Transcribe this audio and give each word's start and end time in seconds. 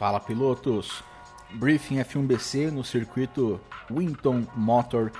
Fala 0.00 0.18
pilotos! 0.18 1.04
Briefing 1.52 1.96
F1BC 1.96 2.70
no 2.70 2.82
circuito 2.82 3.60
Winton 3.90 4.46
Motor 4.56 5.12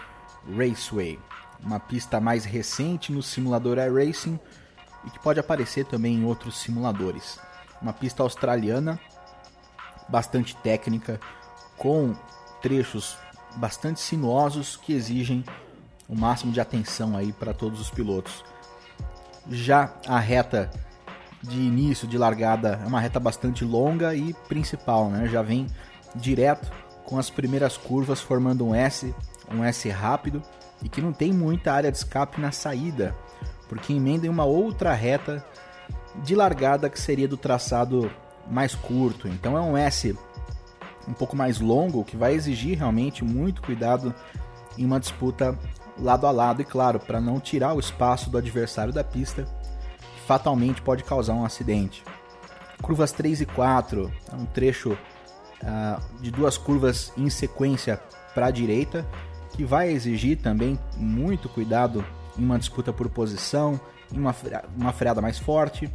Raceway, 0.56 1.18
uma 1.62 1.78
pista 1.78 2.18
mais 2.18 2.46
recente 2.46 3.12
no 3.12 3.22
simulador 3.22 3.76
iRacing 3.76 4.40
e 5.04 5.10
que 5.10 5.18
pode 5.18 5.38
aparecer 5.38 5.84
também 5.84 6.14
em 6.14 6.24
outros 6.24 6.58
simuladores. 6.60 7.38
Uma 7.82 7.92
pista 7.92 8.22
australiana, 8.22 8.98
bastante 10.08 10.56
técnica, 10.56 11.20
com 11.76 12.16
trechos 12.62 13.18
bastante 13.56 14.00
sinuosos 14.00 14.78
que 14.78 14.94
exigem 14.94 15.44
o 16.08 16.16
máximo 16.16 16.52
de 16.52 16.60
atenção 16.60 17.18
aí 17.18 17.34
para 17.34 17.52
todos 17.52 17.82
os 17.82 17.90
pilotos. 17.90 18.42
Já 19.46 19.92
a 20.06 20.18
reta 20.18 20.70
de 21.42 21.58
início, 21.60 22.06
de 22.06 22.18
largada, 22.18 22.80
é 22.82 22.86
uma 22.86 23.00
reta 23.00 23.18
bastante 23.18 23.64
longa 23.64 24.14
e 24.14 24.34
principal, 24.48 25.08
né? 25.08 25.26
Já 25.28 25.42
vem 25.42 25.66
direto 26.14 26.70
com 27.04 27.18
as 27.18 27.30
primeiras 27.30 27.76
curvas 27.76 28.20
formando 28.20 28.66
um 28.66 28.74
S, 28.74 29.14
um 29.50 29.64
S 29.64 29.88
rápido 29.88 30.42
e 30.82 30.88
que 30.88 31.00
não 31.00 31.12
tem 31.12 31.32
muita 31.32 31.72
área 31.72 31.90
de 31.90 31.98
escape 31.98 32.40
na 32.40 32.52
saída, 32.52 33.14
porque 33.68 33.92
emenda 33.92 34.26
em 34.26 34.30
uma 34.30 34.44
outra 34.44 34.92
reta 34.92 35.44
de 36.22 36.34
largada 36.34 36.90
que 36.90 37.00
seria 37.00 37.28
do 37.28 37.36
traçado 37.36 38.10
mais 38.50 38.74
curto. 38.74 39.28
Então 39.28 39.56
é 39.56 39.60
um 39.60 39.76
S 39.76 40.16
um 41.08 41.12
pouco 41.12 41.36
mais 41.36 41.58
longo 41.58 42.04
que 42.04 42.16
vai 42.16 42.34
exigir 42.34 42.78
realmente 42.78 43.24
muito 43.24 43.62
cuidado 43.62 44.14
em 44.76 44.84
uma 44.84 45.00
disputa 45.00 45.58
lado 45.98 46.26
a 46.26 46.30
lado 46.30 46.62
e 46.62 46.64
claro, 46.64 46.98
para 47.00 47.20
não 47.20 47.40
tirar 47.40 47.74
o 47.74 47.80
espaço 47.80 48.30
do 48.30 48.38
adversário 48.38 48.92
da 48.92 49.04
pista 49.04 49.44
fatalmente 50.30 50.80
pode 50.80 51.02
causar 51.02 51.34
um 51.34 51.44
acidente. 51.44 52.04
Curvas 52.80 53.10
3 53.10 53.40
e 53.40 53.46
4, 53.46 54.12
é 54.32 54.36
um 54.36 54.46
trecho 54.46 54.92
uh, 54.92 56.22
de 56.22 56.30
duas 56.30 56.56
curvas 56.56 57.12
em 57.16 57.28
sequência 57.28 58.00
para 58.32 58.46
a 58.46 58.50
direita, 58.52 59.04
que 59.50 59.64
vai 59.64 59.90
exigir 59.90 60.38
também 60.38 60.78
muito 60.96 61.48
cuidado 61.48 62.04
em 62.38 62.44
uma 62.44 62.60
disputa 62.60 62.92
por 62.92 63.08
posição, 63.08 63.80
em 64.14 64.20
uma, 64.20 64.32
uma 64.76 64.92
freada 64.92 65.20
mais 65.20 65.36
forte, 65.36 65.90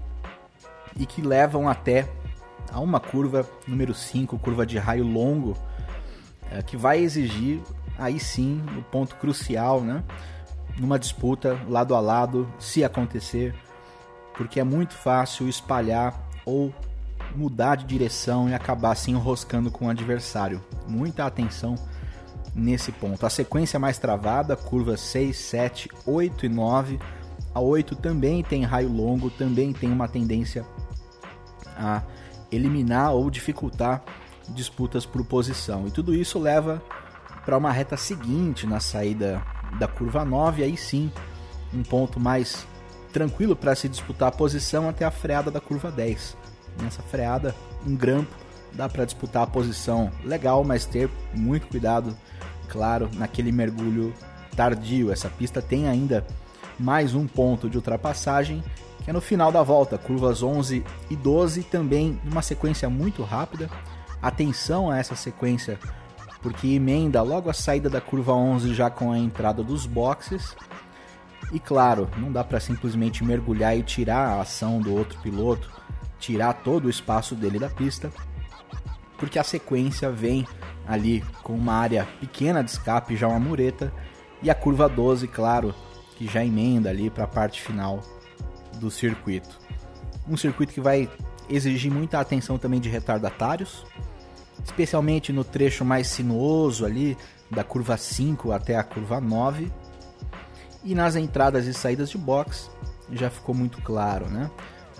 e 0.97 1.05
que 1.05 1.21
levam 1.21 1.69
até 1.69 2.05
a 2.73 2.81
uma 2.81 2.99
curva 2.99 3.49
número 3.65 3.93
5, 3.93 4.37
curva 4.39 4.65
de 4.65 4.77
raio 4.77 5.05
longo, 5.05 5.51
uh, 5.51 6.61
que 6.65 6.75
vai 6.75 6.99
exigir 6.99 7.61
aí 7.97 8.19
sim 8.19 8.61
o 8.77 8.81
ponto 8.81 9.15
crucial, 9.15 9.79
né? 9.79 10.03
Numa 10.77 10.99
disputa 10.99 11.57
lado 11.69 11.95
a 11.95 12.01
lado, 12.01 12.53
se 12.59 12.83
acontecer, 12.83 13.55
porque 14.37 14.59
é 14.59 14.63
muito 14.63 14.93
fácil 14.93 15.47
espalhar 15.47 16.13
ou 16.45 16.73
mudar 17.35 17.75
de 17.75 17.85
direção 17.85 18.49
e 18.49 18.53
acabar 18.53 18.95
se 18.95 19.11
enroscando 19.11 19.71
com 19.71 19.87
o 19.87 19.89
adversário. 19.89 20.63
Muita 20.87 21.25
atenção 21.25 21.75
nesse 22.53 22.91
ponto. 22.91 23.25
A 23.25 23.29
sequência 23.29 23.79
mais 23.79 23.97
travada, 23.97 24.55
curvas 24.55 25.01
6, 25.01 25.37
7, 25.37 25.89
8 26.05 26.45
e 26.45 26.49
9. 26.49 26.99
A 27.53 27.59
8 27.59 27.95
também 27.95 28.43
tem 28.43 28.63
raio 28.63 28.91
longo, 28.91 29.29
também 29.29 29.73
tem 29.73 29.91
uma 29.91 30.07
tendência 30.07 30.65
a 31.77 32.01
eliminar 32.51 33.13
ou 33.13 33.29
dificultar 33.29 34.03
disputas 34.49 35.05
por 35.05 35.25
posição. 35.25 35.87
E 35.87 35.91
tudo 35.91 36.13
isso 36.13 36.39
leva 36.39 36.81
para 37.43 37.57
uma 37.57 37.71
reta 37.71 37.97
seguinte 37.97 38.65
na 38.65 38.79
saída 38.79 39.41
da 39.79 39.87
curva 39.87 40.23
9, 40.23 40.63
aí 40.63 40.77
sim, 40.77 41.11
um 41.73 41.83
ponto 41.83 42.19
mais 42.19 42.65
tranquilo 43.15 43.55
para 43.55 43.73
se 43.75 43.87
disputar 43.87 44.27
a 44.27 44.31
posição 44.31 44.89
até 44.89 45.05
a 45.05 45.09
freada 45.09 45.49
da 45.49 45.61
curva 45.61 45.89
10. 45.89 46.35
Nessa 46.83 47.01
freada, 47.01 47.55
um 47.87 47.95
grampo, 47.95 48.35
dá 48.73 48.89
para 48.89 49.05
disputar 49.05 49.43
a 49.43 49.47
posição 49.47 50.11
legal, 50.25 50.65
mas 50.65 50.85
ter 50.85 51.09
muito 51.33 51.65
cuidado, 51.67 52.13
claro, 52.67 53.09
naquele 53.13 53.53
mergulho 53.53 54.13
tardio. 54.53 55.13
Essa 55.13 55.29
pista 55.29 55.61
tem 55.61 55.87
ainda 55.87 56.27
mais 56.77 57.15
um 57.15 57.25
ponto 57.25 57.69
de 57.69 57.77
ultrapassagem, 57.77 58.61
que 59.05 59.09
é 59.09 59.13
no 59.13 59.21
final 59.21 59.49
da 59.49 59.63
volta, 59.63 59.97
curvas 59.97 60.43
11 60.43 60.83
e 61.09 61.15
12, 61.15 61.63
também 61.63 62.19
numa 62.21 62.41
sequência 62.41 62.89
muito 62.89 63.23
rápida. 63.23 63.69
Atenção 64.21 64.91
a 64.91 64.97
essa 64.97 65.15
sequência, 65.15 65.79
porque 66.41 66.67
emenda 66.67 67.21
logo 67.21 67.49
a 67.49 67.53
saída 67.53 67.89
da 67.89 68.01
curva 68.01 68.33
11 68.33 68.73
já 68.73 68.89
com 68.89 69.13
a 69.13 69.17
entrada 69.17 69.63
dos 69.63 69.85
boxes 69.85 70.53
e 71.51 71.59
claro, 71.59 72.09
não 72.17 72.31
dá 72.31 72.43
para 72.43 72.59
simplesmente 72.59 73.23
mergulhar 73.23 73.77
e 73.77 73.83
tirar 73.83 74.29
a 74.29 74.41
ação 74.41 74.79
do 74.79 74.93
outro 74.93 75.19
piloto, 75.21 75.69
tirar 76.19 76.53
todo 76.53 76.85
o 76.85 76.89
espaço 76.89 77.35
dele 77.35 77.59
da 77.59 77.69
pista, 77.69 78.11
porque 79.17 79.39
a 79.39 79.43
sequência 79.43 80.11
vem 80.11 80.47
ali 80.87 81.23
com 81.43 81.53
uma 81.53 81.73
área 81.73 82.07
pequena 82.19 82.63
de 82.63 82.71
escape, 82.71 83.15
já 83.15 83.27
uma 83.27 83.39
mureta, 83.39 83.93
e 84.41 84.49
a 84.49 84.55
curva 84.55 84.89
12, 84.89 85.27
claro, 85.27 85.73
que 86.17 86.27
já 86.27 86.43
emenda 86.43 86.89
ali 86.89 87.09
para 87.09 87.23
a 87.23 87.27
parte 87.27 87.61
final 87.61 88.01
do 88.79 88.91
circuito. 88.91 89.59
Um 90.27 90.35
circuito 90.35 90.73
que 90.73 90.81
vai 90.81 91.09
exigir 91.49 91.91
muita 91.91 92.19
atenção 92.19 92.57
também 92.57 92.79
de 92.79 92.89
retardatários, 92.89 93.85
especialmente 94.63 95.31
no 95.31 95.43
trecho 95.43 95.85
mais 95.85 96.07
sinuoso 96.07 96.85
ali, 96.85 97.17
da 97.49 97.63
curva 97.63 97.95
5 97.95 98.51
até 98.51 98.75
a 98.75 98.83
curva 98.83 99.21
9 99.21 99.71
e 100.85 100.93
nas 100.93 101.15
entradas 101.15 101.65
e 101.65 101.73
saídas 101.73 102.11
de 102.11 102.17
box 102.17 102.69
já 103.11 103.29
ficou 103.29 103.53
muito 103.53 103.81
claro, 103.81 104.27
né? 104.27 104.49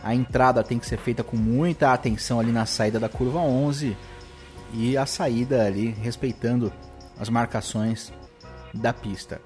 A 0.03 0.13
entrada 0.13 0.63
tem 0.63 0.77
que 0.77 0.85
ser 0.85 0.97
feita 0.97 1.23
com 1.23 1.37
muita 1.37 1.93
atenção 1.93 2.39
ali 2.39 2.51
na 2.51 2.65
saída 2.65 2.99
da 2.99 3.07
curva 3.07 3.39
11 3.39 3.95
e 4.73 4.97
a 4.97 5.05
saída 5.05 5.65
ali 5.65 5.89
respeitando 5.91 6.73
as 7.19 7.29
marcações 7.29 8.11
da 8.73 8.91
pista. 8.91 9.39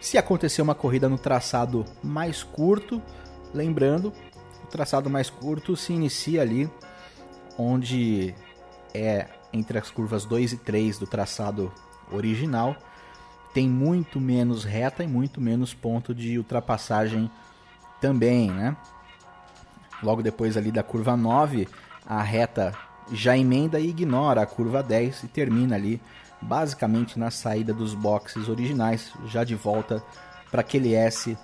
Se 0.00 0.18
acontecer 0.18 0.62
uma 0.62 0.74
corrida 0.74 1.08
no 1.08 1.18
traçado 1.18 1.84
mais 2.02 2.42
curto, 2.42 3.02
lembrando, 3.54 4.12
o 4.62 4.66
traçado 4.66 5.08
mais 5.08 5.30
curto 5.30 5.76
se 5.76 5.92
inicia 5.92 6.42
ali 6.42 6.70
onde 7.56 8.34
é 8.94 9.26
entre 9.52 9.78
as 9.78 9.90
curvas 9.90 10.24
2 10.24 10.52
e 10.52 10.56
3 10.58 10.98
do 10.98 11.06
traçado 11.06 11.72
original 12.12 12.76
tem 13.52 13.68
muito 13.68 14.20
menos 14.20 14.64
reta 14.64 15.02
e 15.02 15.06
muito 15.06 15.40
menos 15.40 15.74
ponto 15.74 16.14
de 16.14 16.38
ultrapassagem 16.38 17.30
também, 18.00 18.50
né? 18.50 18.76
Logo 20.02 20.22
depois 20.22 20.56
ali 20.56 20.70
da 20.70 20.82
curva 20.82 21.16
9, 21.16 21.68
a 22.06 22.22
reta 22.22 22.72
já 23.12 23.36
emenda 23.36 23.80
e 23.80 23.88
ignora 23.88 24.42
a 24.42 24.46
curva 24.46 24.82
10 24.82 25.24
e 25.24 25.28
termina 25.28 25.74
ali 25.74 26.00
basicamente 26.40 27.18
na 27.18 27.30
saída 27.30 27.74
dos 27.74 27.94
boxes 27.94 28.48
originais, 28.48 29.12
já 29.26 29.42
de 29.42 29.54
volta 29.54 30.02
para 30.50 30.60
aquele 30.60 30.94
S 30.94 31.36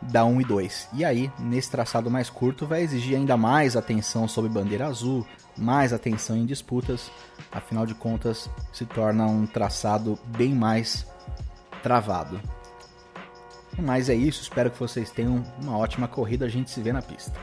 da 0.00 0.24
1 0.24 0.40
e 0.40 0.44
2. 0.44 0.88
E 0.94 1.04
aí, 1.04 1.30
nesse 1.38 1.70
traçado 1.70 2.10
mais 2.10 2.30
curto, 2.30 2.66
vai 2.66 2.82
exigir 2.82 3.16
ainda 3.16 3.36
mais 3.36 3.76
atenção 3.76 4.26
sobre 4.26 4.50
bandeira 4.50 4.86
azul, 4.86 5.26
mais 5.56 5.92
atenção 5.92 6.36
em 6.36 6.46
disputas, 6.46 7.10
afinal 7.52 7.86
de 7.86 7.94
contas, 7.94 8.48
se 8.72 8.84
torna 8.84 9.26
um 9.26 9.46
traçado 9.46 10.18
bem 10.26 10.54
mais 10.54 11.06
travado. 11.84 12.40
Mas 13.78 14.08
é 14.08 14.14
isso, 14.14 14.40
espero 14.40 14.70
que 14.70 14.80
vocês 14.80 15.10
tenham 15.10 15.44
uma 15.60 15.76
ótima 15.76 16.08
corrida, 16.08 16.46
a 16.46 16.48
gente 16.48 16.70
se 16.70 16.80
vê 16.80 16.92
na 16.92 17.02
pista. 17.02 17.38